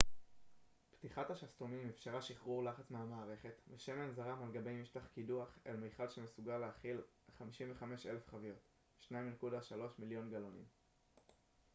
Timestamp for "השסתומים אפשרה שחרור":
1.31-2.63